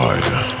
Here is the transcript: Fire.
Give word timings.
Fire. 0.00 0.57